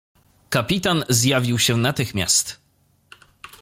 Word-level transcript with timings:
"Kapitan 0.49 1.03
zjawił 1.09 1.59
się 1.59 1.77
natychmiast." 1.77 2.59